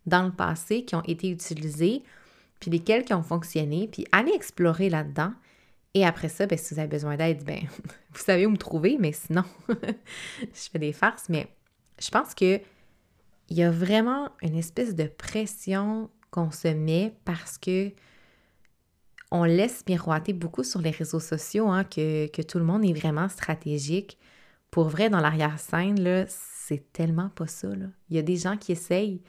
dans 0.07 0.23
le 0.25 0.33
passé 0.33 0.85
qui 0.85 0.95
ont 0.95 1.03
été 1.03 1.29
utilisés, 1.29 2.03
puis 2.59 2.71
lesquels 2.71 3.05
qui 3.05 3.15
ont 3.15 3.23
fonctionné, 3.23 3.89
puis 3.91 4.07
allez 4.13 4.33
explorer 4.33 4.89
là-dedans. 4.89 5.33
Et 5.93 6.07
après 6.07 6.29
ça, 6.29 6.47
ben, 6.47 6.57
si 6.57 6.73
vous 6.73 6.81
avez 6.81 6.89
besoin 6.89 7.17
d'aide, 7.17 7.45
ben, 7.45 7.61
vous 8.13 8.21
savez 8.21 8.47
où 8.47 8.51
me 8.51 8.57
trouver, 8.57 8.97
mais 8.99 9.13
sinon, 9.13 9.45
je 9.69 10.71
fais 10.71 10.79
des 10.79 10.93
farces. 10.93 11.29
Mais 11.29 11.49
je 12.01 12.11
pense 12.11 12.35
que 12.35 12.61
il 13.51 13.59
y 13.59 13.63
a 13.65 13.71
vraiment 13.71 14.31
une 14.43 14.57
espèce 14.57 14.95
de 14.95 15.05
pression 15.05 16.09
qu'on 16.31 16.51
se 16.51 16.69
met 16.69 17.15
parce 17.25 17.59
que 17.59 17.93
on 19.33 19.45
laisse 19.45 19.85
miroiter 19.89 20.33
beaucoup 20.33 20.65
sur 20.65 20.81
les 20.81 20.91
réseaux 20.91 21.21
sociaux 21.21 21.69
hein, 21.69 21.85
que, 21.85 22.43
tout 22.43 22.59
le 22.59 22.65
monde 22.65 22.85
est 22.85 22.93
vraiment 22.93 23.29
stratégique. 23.29 24.19
Pour 24.71 24.89
vrai, 24.89 25.09
dans 25.09 25.21
l'arrière-scène, 25.21 26.27
c'est 26.29 26.93
tellement 26.93 27.29
pas 27.29 27.47
ça. 27.47 27.69
Il 28.09 28.17
y 28.17 28.19
a 28.19 28.23
des 28.23 28.37
gens 28.37 28.57
qui 28.57 28.73
essayent, 28.73 29.21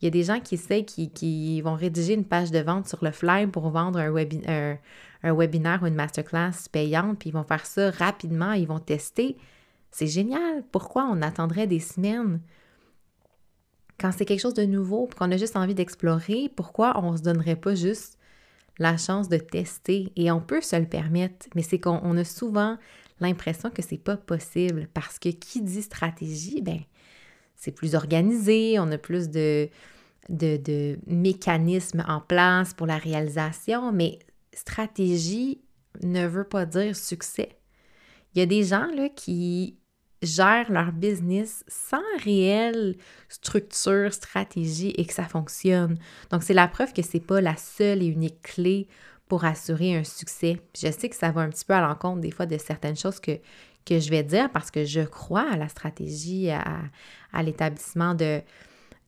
il 0.00 0.04
y 0.04 0.08
a 0.08 0.10
des 0.10 0.24
gens 0.24 0.40
qui 0.40 0.54
essayent, 0.54 0.86
qui, 0.86 1.60
vont 1.60 1.74
rédiger 1.74 2.14
une 2.14 2.24
page 2.24 2.52
de 2.52 2.60
vente 2.60 2.88
sur 2.88 3.04
le 3.04 3.10
fly 3.10 3.48
pour 3.48 3.68
vendre 3.70 3.98
un, 3.98 4.14
un, 5.22 5.34
webinaire 5.34 5.82
ou 5.82 5.86
une 5.86 5.94
masterclass 5.94 6.68
payante, 6.70 7.18
puis 7.18 7.30
ils 7.30 7.32
vont 7.32 7.44
faire 7.44 7.66
ça 7.66 7.90
rapidement, 7.90 8.52
ils 8.52 8.66
vont 8.66 8.78
tester. 8.78 9.36
C'est 9.90 10.06
génial. 10.06 10.62
Pourquoi 10.70 11.04
on 11.04 11.20
attendrait 11.22 11.66
des 11.66 11.80
semaines? 11.80 12.40
Quand 14.00 14.12
c'est 14.12 14.24
quelque 14.24 14.40
chose 14.40 14.54
de 14.54 14.64
nouveau, 14.64 15.08
qu'on 15.18 15.30
a 15.32 15.36
juste 15.36 15.56
envie 15.56 15.74
d'explorer, 15.74 16.50
pourquoi 16.54 17.00
on 17.02 17.12
ne 17.12 17.16
se 17.16 17.22
donnerait 17.22 17.56
pas 17.56 17.74
juste 17.74 18.18
la 18.78 18.96
chance 18.96 19.28
de 19.28 19.38
tester? 19.38 20.12
Et 20.16 20.30
on 20.30 20.40
peut 20.40 20.60
se 20.60 20.76
le 20.76 20.86
permettre, 20.86 21.46
mais 21.54 21.62
c'est 21.62 21.80
qu'on 21.80 22.16
a 22.16 22.24
souvent 22.24 22.78
l'impression 23.20 23.70
que 23.70 23.82
c'est 23.82 23.98
pas 23.98 24.16
possible 24.16 24.88
parce 24.94 25.18
que 25.18 25.30
qui 25.30 25.62
dit 25.62 25.82
stratégie, 25.82 26.62
ben 26.62 26.80
c'est 27.56 27.72
plus 27.72 27.94
organisé, 27.94 28.78
on 28.78 28.90
a 28.92 28.98
plus 28.98 29.28
de, 29.30 29.68
mécanismes 31.06 32.04
en 32.06 32.20
place 32.20 32.72
pour 32.74 32.86
la 32.86 32.96
réalisation, 32.96 33.92
mais 33.92 34.20
stratégie 34.52 35.60
ne 36.02 36.26
veut 36.26 36.44
pas 36.44 36.66
dire 36.66 36.94
succès. 36.94 37.58
Il 38.34 38.38
y 38.38 38.42
a 38.42 38.46
des 38.46 38.62
gens 38.62 38.86
qui 39.16 39.77
gèrent 40.22 40.70
leur 40.70 40.92
business 40.92 41.64
sans 41.68 42.02
réelle 42.24 42.96
structure, 43.28 44.12
stratégie 44.12 44.90
et 44.96 45.04
que 45.04 45.12
ça 45.12 45.24
fonctionne. 45.24 45.98
Donc, 46.30 46.42
c'est 46.42 46.54
la 46.54 46.68
preuve 46.68 46.92
que 46.92 47.02
c'est 47.02 47.20
pas 47.20 47.40
la 47.40 47.56
seule 47.56 48.02
et 48.02 48.06
unique 48.06 48.42
clé 48.42 48.88
pour 49.28 49.44
assurer 49.44 49.94
un 49.94 50.04
succès. 50.04 50.60
Je 50.76 50.90
sais 50.90 51.08
que 51.08 51.16
ça 51.16 51.30
va 51.30 51.42
un 51.42 51.50
petit 51.50 51.64
peu 51.64 51.74
à 51.74 51.80
l'encontre 51.80 52.20
des 52.20 52.30
fois 52.30 52.46
de 52.46 52.58
certaines 52.58 52.96
choses 52.96 53.20
que, 53.20 53.38
que 53.84 54.00
je 54.00 54.10
vais 54.10 54.22
dire 54.22 54.50
parce 54.50 54.70
que 54.70 54.84
je 54.84 55.02
crois 55.02 55.46
à 55.50 55.56
la 55.56 55.68
stratégie, 55.68 56.50
à, 56.50 56.64
à 57.32 57.42
l'établissement 57.42 58.14
de, 58.14 58.40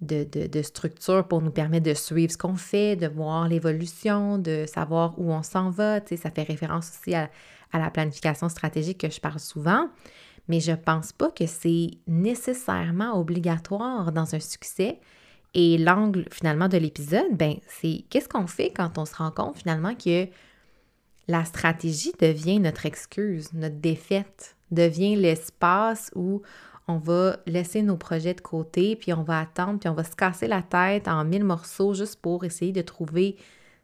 de, 0.03 0.25
de, 0.25 0.63
structure 0.63 1.27
pour 1.27 1.43
nous 1.43 1.51
permettre 1.51 1.87
de 1.87 1.95
suivre 1.95 2.33
ce 2.33 2.39
qu'on 2.39 2.57
fait, 2.57 2.97
de 2.97 3.07
voir 3.07 3.49
l'évolution, 3.49 4.39
de 4.39 4.65
savoir 4.67 5.19
où 5.19 5.33
on 5.33 5.43
s'en 5.43 5.71
va. 5.71 6.01
Tu 6.01 6.09
sais, 6.09 6.23
ça 6.23 6.31
fait 6.31 6.43
référence 6.43 6.91
aussi 6.91 7.15
à, 7.15 7.31
à 7.73 7.79
la 7.79 7.91
planification 7.91 8.49
stratégique 8.49 8.99
que 8.99 9.11
je 9.11 9.21
parle 9.21 9.41
souvent 9.41 9.89
mais 10.49 10.61
je 10.61 10.73
ne 10.73 10.77
pense 10.77 11.13
pas 11.13 11.31
que 11.31 11.47
c'est 11.47 11.91
nécessairement 12.07 13.19
obligatoire 13.19 14.13
dans 14.13 14.35
un 14.35 14.41
succès. 14.41 15.01
Et 15.55 15.79
l'angle 15.79 16.27
finalement 16.31 16.69
de 16.69 16.77
l'épisode, 16.79 17.37
ben, 17.37 17.57
c'est 17.67 18.05
qu'est-ce 18.09 18.29
qu'on 18.29 18.47
fait 18.47 18.71
quand 18.71 18.99
on 18.99 19.05
se 19.05 19.17
rend 19.17 19.31
compte 19.31 19.59
finalement 19.59 19.95
que 19.95 20.27
la 21.29 21.45
stratégie 21.45 22.13
devient 22.21 22.61
notre 22.61 22.87
excuse, 22.87 23.53
notre 23.53 23.77
défaite, 23.77 24.57
devient 24.71 25.17
l'espace 25.17 26.11
où 26.15 26.43
on 26.89 26.99
va 26.99 27.39
laisser 27.47 27.83
nos 27.83 27.97
projets 27.97 28.35
de 28.35 28.41
côté, 28.41 28.97
puis 28.97 29.13
on 29.13 29.23
va 29.23 29.41
attendre, 29.41 29.79
puis 29.79 29.89
on 29.89 29.95
va 29.95 30.05
se 30.05 30.17
casser 30.17 30.49
la 30.49 30.63
tête 30.63 31.09
en 31.09 31.25
mille 31.25 31.45
morceaux 31.45 31.95
juste 31.95 32.21
pour 32.21 32.45
essayer 32.45 32.73
de 32.73 32.83
trouver 32.83 33.37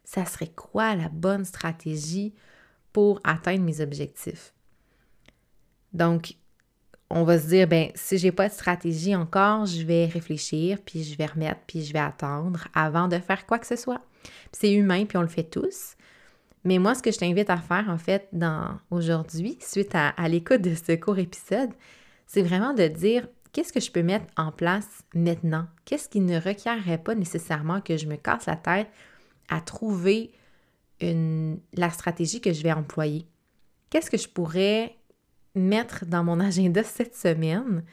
ça 0.07 0.23
serait 0.23 0.47
quoi 0.47 0.95
la 0.95 1.09
bonne 1.09 1.43
stratégie 1.43 2.33
pour 2.93 3.19
atteindre 3.25 3.63
mes 3.63 3.81
objectifs. 3.81 4.53
Donc, 5.91 6.35
on 7.09 7.23
va 7.23 7.39
se 7.39 7.47
dire, 7.47 7.67
ben 7.67 7.89
si 7.95 8.17
j'ai 8.17 8.31
pas 8.31 8.49
de 8.49 8.53
stratégie 8.53 9.15
encore, 9.15 9.65
je 9.65 9.83
vais 9.83 10.05
réfléchir, 10.05 10.79
puis 10.85 11.03
je 11.03 11.17
vais 11.17 11.25
remettre, 11.25 11.61
puis 11.65 11.83
je 11.83 11.93
vais 11.93 11.99
attendre 11.99 12.67
avant 12.73 13.07
de 13.07 13.17
faire 13.19 13.45
quoi 13.45 13.59
que 13.59 13.67
ce 13.67 13.75
soit. 13.75 14.01
C'est 14.51 14.73
humain, 14.73 15.05
puis 15.05 15.17
on 15.17 15.21
le 15.21 15.27
fait 15.27 15.43
tous. 15.43 15.95
Mais 16.63 16.79
moi, 16.79 16.95
ce 16.95 17.01
que 17.01 17.11
je 17.11 17.17
t'invite 17.17 17.49
à 17.49 17.57
faire, 17.57 17.85
en 17.87 17.97
fait, 17.97 18.27
dans 18.33 18.77
aujourd'hui, 18.91 19.57
suite 19.61 19.95
à, 19.95 20.13
l'écoute 20.27 20.61
de 20.61 20.75
ce 20.75 20.95
court 20.95 21.17
épisode, 21.17 21.69
c'est 22.25 22.41
vraiment 22.41 22.73
de 22.73 22.87
dire 22.87 23.25
qu'est-ce 23.53 23.71
que 23.71 23.79
je 23.79 23.89
peux 23.89 24.03
mettre 24.03 24.25
en 24.35 24.51
place 24.51 25.03
maintenant? 25.15 25.65
Qu'est-ce 25.85 26.09
qui 26.09 26.19
ne 26.19 26.37
requerrait 26.37 26.97
pas 26.97 27.15
nécessairement 27.15 27.79
que 27.79 27.95
je 27.95 28.05
me 28.05 28.17
casse 28.17 28.47
la 28.47 28.57
tête 28.57 28.89
à 29.47 29.61
trouver 29.61 30.31
la 30.99 31.89
stratégie 31.89 32.41
que 32.41 32.51
je 32.51 32.63
vais 32.63 32.73
employer? 32.73 33.27
Qu'est-ce 33.89 34.11
que 34.11 34.17
je 34.17 34.27
pourrais 34.27 34.96
mettre 35.57 36.05
dans 36.05 36.23
mon 36.23 36.39
agenda 36.39 36.83
cette 36.83 37.15
semaine 37.15 37.83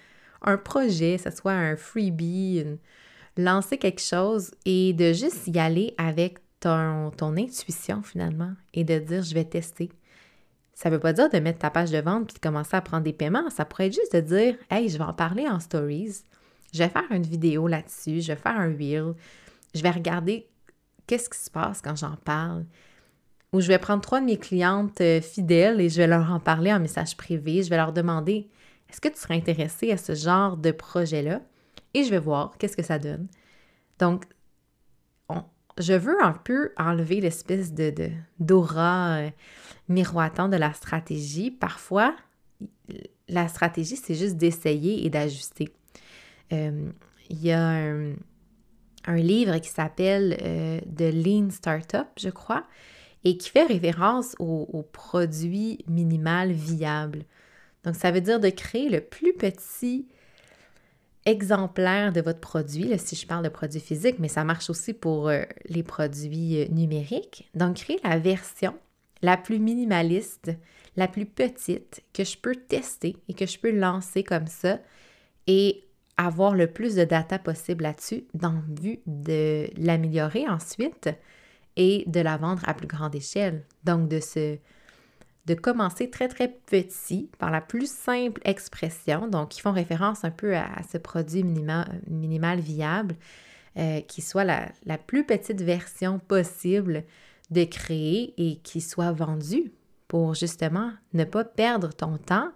un 0.43 0.57
projet, 0.57 1.17
que 1.17 1.31
ce 1.31 1.37
soit 1.37 1.53
un 1.53 1.77
freebie, 1.77 2.65
lancer 3.37 3.79
quelque 3.79 4.01
chose 4.01 4.53
et 4.65 4.93
de 4.93 5.13
juste 5.13 5.47
y 5.47 5.59
aller 5.59 5.95
avec 5.99 6.39
ton, 6.61 7.13
intuition 7.37 8.03
finalement 8.03 8.53
et 8.73 8.85
de 8.85 8.99
dire 8.99 9.23
je 9.23 9.35
vais 9.35 9.45
tester. 9.45 9.91
Ça 10.73 10.89
ne 10.89 10.95
veut 10.95 11.01
pas 11.01 11.13
dire 11.13 11.31
de 11.31 11.39
mettre 11.39 11.61
ta 11.61 11.71
page 11.71 11.91
de 11.91 11.99
vente 11.99 12.31
et 12.31 12.35
de 12.35 12.39
commencer 12.41 12.75
à 12.75 12.81
prendre 12.81 13.05
des 13.05 13.13
paiements. 13.13 13.49
Ça 13.51 13.65
pourrait 13.65 13.87
être 13.87 13.95
juste 13.95 14.15
de 14.15 14.21
dire 14.21 14.57
Hey, 14.71 14.89
je 14.89 14.99
vais 14.99 15.05
en 15.05 15.13
parler 15.13 15.47
en 15.47 15.61
stories. 15.61 16.23
Je 16.73 16.79
vais 16.79 16.89
faire 16.89 17.05
une 17.11 17.23
vidéo 17.23 17.69
là-dessus. 17.69 18.23
Je 18.23 18.33
vais 18.33 18.39
faire 18.39 18.59
un 18.59 18.73
reel. 18.73 19.15
Je 19.75 19.83
vais 19.83 19.91
regarder 19.91 20.49
qu'est-ce 21.07 21.31
qui 21.31 21.39
se 21.39 21.51
passe 21.51 21.81
quand 21.81 21.95
j'en 21.95 22.17
parle 22.17 22.65
où 23.55 23.61
je 23.61 23.69
vais 23.69 23.79
prendre 23.79 24.03
trois 24.03 24.21
de 24.21 24.25
mes 24.25 24.37
clientes 24.37 25.01
euh, 25.01 25.21
fidèles 25.21 25.81
et 25.81 25.89
je 25.89 25.99
vais 25.99 26.09
leur 26.09 26.33
en 26.33 26.41
parler 26.41 26.73
en 26.73 26.81
message 26.81 27.17
privé. 27.17 27.63
Je 27.63 27.71
vais 27.71 27.77
leur 27.77 27.93
demander 27.93 28.49
est-ce 28.91 29.01
que 29.01 29.09
tu 29.09 29.17
serais 29.17 29.37
intéressé 29.37 29.93
à 29.93 29.97
ce 29.97 30.13
genre 30.13 30.57
de 30.57 30.73
projet-là? 30.73 31.41
Et 31.95 32.03
je 32.03 32.11
vais 32.11 32.19
voir 32.19 32.59
qu'est-ce 32.59 32.77
que 32.77 32.83
ça 32.83 32.99
donne. 32.99 33.29
Donc, 34.01 34.25
je 35.79 35.93
veux 35.93 36.21
un 36.23 36.33
peu 36.33 36.73
enlever 36.77 37.21
l'espèce 37.21 37.73
de, 37.73 37.93
d'aura 38.41 39.19
euh, 39.19 39.31
miroitant 39.89 40.49
de 40.49 40.57
la 40.57 40.73
stratégie. 40.73 41.53
Parfois, 41.53 42.17
la 43.29 43.47
stratégie, 43.47 43.97
c'est 43.97 44.17
juste 44.17 44.37
d'essayer 44.37 45.07
et 45.07 45.11
d'ajuster. 45.11 45.73
Euh, 46.53 46.91
il 47.31 47.41
y 47.41 47.53
a 47.53 47.61
un, 47.61 49.17
livre 49.17 49.59
qui 49.59 49.69
s'appelle 49.69 50.37
The 50.97 51.13
Lean 51.13 51.51
Startup, 51.51 52.09
je 52.17 52.31
crois, 52.31 52.65
et 53.25 53.37
qui 53.37 53.51
fait 53.51 53.65
référence 53.65 54.37
au, 54.39 54.85
produit 54.93 55.79
minimal 55.89 56.53
viable. 56.53 57.25
Donc, 57.85 57.97
ça 57.97 58.11
veut 58.11 58.21
dire 58.21 58.41
de 58.41 58.51
créer 58.51 58.89
le 58.89 59.01
plus 59.01 59.33
petit 59.33 60.07
exemplaire 61.27 62.13
de 62.13 62.21
votre 62.21 62.41
produit, 62.41 62.85
là, 62.85 62.99
si 62.99 63.17
je 63.17 63.27
parle 63.27 63.45
de 63.45 63.49
produits 63.49 63.81
physiques, 63.81 64.19
mais 64.19 64.29
ça 64.29 64.45
marche 64.45 64.69
aussi 64.69 64.93
pour 64.93 65.29
euh, 65.29 65.43
les 65.67 65.83
produits 65.83 66.63
euh, 66.63 66.69
numériques. 66.69 67.49
Donc, 67.55 67.77
créer 67.77 67.99
la 68.05 68.19
version 68.19 68.75
la 69.23 69.39
plus 69.39 69.59
minimaliste, 69.59 70.51
la 70.97 71.09
plus 71.09 71.25
petite 71.25 72.03
que 72.13 72.25
je 72.25 72.37
peux 72.37 72.55
tester 72.55 73.17
et 73.29 73.35
que 73.35 73.47
je 73.47 73.59
peux 73.59 73.71
lancer 73.71 74.23
comme 74.23 74.47
ça 74.47 74.79
et 75.47 75.85
avoir 76.17 76.55
le 76.55 76.67
plus 76.67 76.95
de 76.95 77.05
data 77.05 77.39
possible 77.39 77.85
là-dessus 77.85 78.25
dans 78.35 78.53
le 78.53 78.61
but 78.61 79.01
de 79.07 79.69
l'améliorer 79.79 80.47
ensuite 80.49 81.09
et 81.77 82.05
de 82.07 82.21
la 82.21 82.37
vendre 82.37 82.63
à 82.67 82.75
plus 82.75 82.87
grande 82.87 83.15
échelle. 83.15 83.65
Donc, 83.85 84.09
de, 84.09 84.21
se, 84.21 84.59
de 85.47 85.55
commencer 85.55 86.11
très, 86.11 86.29
très 86.29 86.49
petit 86.49 87.31
par 87.39 87.51
la 87.51 87.61
plus 87.61 87.91
simple 87.91 88.41
expression. 88.45 89.29
Donc, 89.29 89.57
ils 89.57 89.61
font 89.61 89.73
référence 89.73 90.25
un 90.25 90.31
peu 90.31 90.57
à, 90.57 90.69
ce 90.91 90.99
produit 90.99 91.43
minimal, 91.43 92.01
minimal 92.09 92.61
viable, 92.61 93.17
euh, 93.77 94.01
qui 94.03 94.23
soit 94.23 94.45
la, 94.45 94.71
la, 94.85 94.99
plus 94.99 95.25
petite 95.25 95.61
version 95.61 96.19
possible 96.21 97.05
de 97.51 97.65
créer 97.65 98.35
et 98.39 98.57
qui 98.57 98.81
soit 98.81 99.13
vendue 99.13 99.73
pour 100.07 100.35
justement 100.35 100.93
ne 101.13 101.25
pas 101.25 101.45
perdre 101.45 101.93
ton 101.93 102.19
temps 102.19 102.51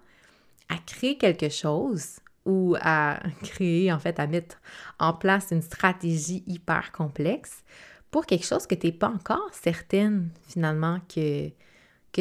à 0.69 0.77
créer 0.85 1.17
quelque 1.17 1.49
chose 1.49 2.19
ou 2.45 2.75
à 2.81 3.19
créer, 3.43 3.91
en 3.91 3.99
fait, 3.99 4.19
à 4.19 4.27
mettre 4.27 4.61
en 4.99 5.13
place 5.13 5.47
une 5.51 5.61
stratégie 5.61 6.43
hyper 6.47 6.91
complexe 6.91 7.63
pour 8.11 8.25
quelque 8.25 8.45
chose 8.45 8.65
que 8.67 8.75
tu 8.75 8.87
n'es 8.87 8.93
pas 8.93 9.09
encore 9.09 9.49
certaine 9.51 10.29
finalement 10.47 10.99
que, 11.13 11.51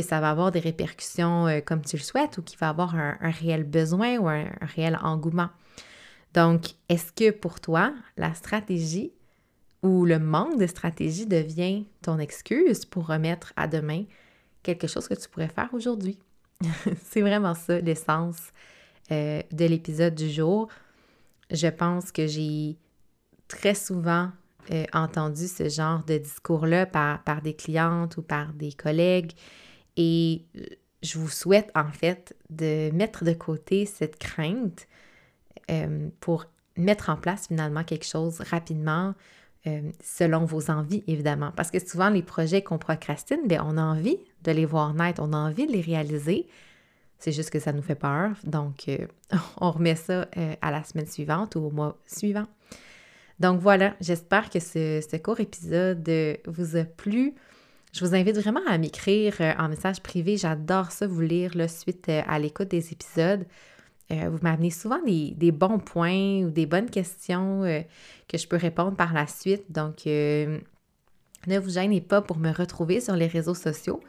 ça 0.01 0.21
va 0.21 0.31
avoir 0.31 0.53
des 0.53 0.61
répercussions 0.61 1.49
euh, 1.49 1.61
comme 1.61 1.83
tu 1.83 1.97
le 1.97 2.03
souhaites 2.03 2.39
ou 2.39 2.43
qu'il 2.43 2.57
va 2.59 2.69
avoir 2.69 2.95
un, 2.95 3.17
réel 3.21 3.65
besoin 3.65 4.17
ou 4.19 4.29
un, 4.29 4.45
réel 4.61 4.97
engouement. 5.03 5.49
Donc, 6.35 6.67
est-ce 6.89 7.13
que 7.13 7.33
pour 7.33 7.59
toi, 7.59 7.93
la 8.17 8.33
stratégie 8.35 9.13
ou 9.83 10.05
le 10.05 10.21
manque 10.21 10.57
de 10.57 10.69
stratégie 10.69 11.27
devient 11.27 11.85
ton 12.01 12.21
excuse 12.21 12.85
pour 12.85 13.09
remettre 13.09 13.53
à 13.57 13.67
demain 13.67 14.05
quelque 14.63 14.87
chose 14.87 15.09
que 15.09 15.15
tu 15.15 15.29
pourrais 15.29 15.49
faire 15.49 15.71
aujourd'hui? 15.73 16.17
C'est 17.03 17.23
vraiment 17.23 17.55
ça 17.55 17.81
l'essence 17.81 18.53
euh, 19.11 19.43
de 19.51 19.65
l'épisode 19.65 20.15
du 20.15 20.31
jour. 20.31 20.69
Je 21.51 21.67
pense 21.67 22.13
que 22.13 22.29
j'ai 22.29 22.77
très 23.49 23.75
souvent 23.75 24.31
euh, 24.71 24.85
entendu 24.93 25.49
ce 25.49 25.71
genre 25.71 26.05
de 26.05 26.19
discours-là 26.19 26.85
par, 26.85 27.23
par 27.23 27.41
des 27.41 27.55
clientes 27.55 28.19
ou 28.19 28.23
par 28.23 28.53
des 28.53 28.73
collègues. 28.73 29.33
Et 29.97 30.45
euh, 30.57 30.65
je 31.03 31.19
vous 31.19 31.31
souhaite 31.31 31.71
en 31.75 31.91
fait 31.91 32.37
de 32.51 32.91
mettre 32.93 33.25
de 33.25 33.33
côté 33.33 33.87
cette 33.87 34.19
crainte 34.19 34.87
euh, 35.71 36.09
pour 36.21 36.45
mettre 36.77 37.09
en 37.09 37.17
place 37.17 37.49
finalement 37.49 37.83
quelque 37.83 38.07
chose 38.07 38.41
rapidement 38.41 39.15
selon 40.03 40.47
vos 40.47 40.71
envies, 40.71 41.05
évidemment. 41.07 41.53
Parce 41.55 41.71
que 41.71 41.79
souvent, 41.79 42.09
les 42.09 42.23
projets 42.23 42.63
qu'on 42.63 42.79
procrastine, 42.79 43.47
bien, 43.47 43.63
on 43.67 43.77
a 43.77 43.83
envie 43.83 44.17
de 44.43 44.51
les 44.51 44.65
voir 44.65 44.95
naître, 44.95 45.21
on 45.23 45.35
a 45.35 45.37
envie 45.37 45.67
de 45.67 45.73
les 45.73 45.83
réaliser. 45.83 46.47
C'est 47.19 47.33
juste 47.33 47.51
que 47.51 47.59
ça 47.59 47.75
nous 47.75 47.83
fait 47.83 47.95
peur. 47.95 48.31
Donc, 48.45 48.91
on 49.61 49.71
remet 49.71 49.95
ça 49.95 50.27
à 50.63 50.71
la 50.71 50.85
semaine 50.85 51.07
suivante 51.07 51.55
ou 51.55 51.67
au 51.67 51.71
mois 51.71 51.99
suivant. 52.07 52.47
Donc 53.41 53.61
voilà, 53.61 53.95
j'espère 54.01 54.51
que 54.51 54.59
ce, 54.59 55.17
court 55.19 55.41
épisode 55.41 56.09
euh, 56.09 56.35
vous 56.47 56.77
a 56.77 56.85
plu. 56.85 57.35
Je 57.93 58.05
vous 58.05 58.15
invite 58.15 58.37
vraiment 58.37 58.61
à 58.69 58.77
m'écrire 58.79 59.35
euh, 59.41 59.53
en 59.59 59.69
message 59.69 60.01
privé. 60.03 60.37
J'adore 60.37 60.91
ça, 60.91 61.07
vous 61.07 61.21
lire 61.21 61.53
la 61.55 61.69
suite 61.69 62.09
euh, 62.09 62.23
à 62.27 62.39
l'écoute 62.39 62.69
des 62.69 62.93
épisodes. 62.93 63.47
vous 64.11 64.39
m'amenez 64.43 64.71
souvent 64.71 65.01
des, 65.05 65.53
bons 65.53 65.79
points 65.79 66.43
ou 66.43 66.51
des 66.51 66.67
bonnes 66.67 66.91
questions 66.91 67.63
que 68.27 68.39
je 68.39 68.49
peux 68.49 68.57
répondre 68.57 68.97
par 68.97 69.13
la 69.13 69.27
suite. 69.27 69.71
Donc, 69.71 70.07
ne 70.07 71.59
vous 71.59 71.71
gênez 71.71 72.01
pas 72.01 72.23
pour 72.23 72.39
me 72.39 72.51
retrouver 72.51 73.01
sur 73.01 73.15
les 73.15 73.27
réseaux 73.27 73.55
sociaux. 73.55 74.01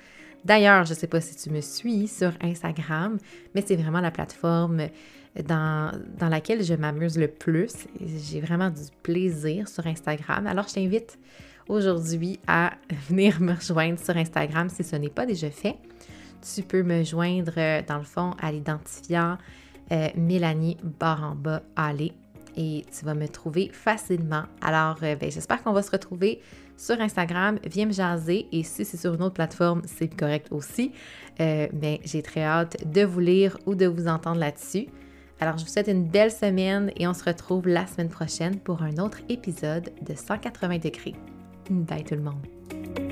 D'ailleurs, 0.45 0.85
je 0.85 0.93
ne 0.93 0.97
sais 0.97 1.07
pas 1.07 1.21
si 1.21 1.35
tu 1.35 1.49
me 1.49 1.61
suis 1.61 2.07
sur 2.07 2.31
Instagram, 2.41 3.17
mais 3.53 3.63
c'est 3.65 3.75
vraiment 3.75 3.99
la 3.99 4.11
plateforme 4.11 4.87
dans, 5.47 5.91
laquelle 6.21 6.63
je 6.63 6.73
m'amuse 6.73 7.17
le 7.17 7.27
plus. 7.27 7.87
J'ai 7.99 8.41
vraiment 8.41 8.69
du 8.69 8.81
plaisir 9.03 9.67
sur 9.67 9.85
Instagram. 9.85 10.47
Alors, 10.47 10.67
je 10.67 10.75
t'invite 10.75 11.19
aujourd'hui 11.67 12.39
à 12.47 12.73
venir 13.09 13.39
me 13.41 13.53
rejoindre 13.53 13.99
sur 13.99 14.15
Instagram 14.15 14.69
si 14.69 14.83
ce 14.83 14.95
n'est 14.95 15.09
pas 15.09 15.25
déjà 15.25 15.49
fait. 15.49 15.75
Tu 16.41 16.63
peux 16.63 16.83
me 16.83 17.03
joindre, 17.03 17.83
dans 17.87 17.97
le 17.97 18.03
fond, 18.03 18.33
à 18.41 18.51
l'identifiant 18.51 19.37
euh, 19.91 20.07
Mélanie 20.15 20.77
Baramba 20.83 21.63
Allé 21.75 22.13
et 22.59 22.85
tu 22.91 23.05
vas 23.05 23.13
me 23.15 23.27
trouver 23.27 23.71
facilement. 23.71 24.43
Alors, 24.61 24.97
euh, 25.01 25.15
ben, 25.15 25.31
j'espère 25.31 25.63
qu'on 25.63 25.71
va 25.71 25.81
se 25.81 25.91
retrouver 25.91 26.41
sur 26.77 26.99
Instagram. 26.99 27.57
Viens 27.65 27.85
me 27.85 27.93
jaser 27.93 28.47
et 28.51 28.63
si 28.63 28.83
c'est 28.83 28.97
sur 28.97 29.13
une 29.13 29.23
autre 29.23 29.35
plateforme, 29.35 29.81
c'est 29.85 30.13
correct 30.13 30.49
aussi. 30.51 30.91
Euh, 31.39 31.67
mais 31.73 32.01
j'ai 32.03 32.21
très 32.21 32.43
hâte 32.43 32.77
de 32.85 33.03
vous 33.03 33.21
lire 33.21 33.57
ou 33.65 33.75
de 33.75 33.85
vous 33.85 34.07
entendre 34.07 34.39
là-dessus. 34.39 34.87
Alors, 35.39 35.57
je 35.57 35.63
vous 35.63 35.71
souhaite 35.71 35.87
une 35.87 36.03
belle 36.03 36.31
semaine 36.31 36.91
et 36.97 37.07
on 37.07 37.13
se 37.13 37.23
retrouve 37.23 37.65
la 37.65 37.87
semaine 37.87 38.09
prochaine 38.09 38.59
pour 38.59 38.83
un 38.83 38.97
autre 38.97 39.19
épisode 39.29 39.89
de 40.01 40.13
180 40.13 40.79
degrés. 40.79 41.15
Bye 41.69 42.03
tout 42.03 42.15
le 42.15 42.23
monde! 42.23 43.08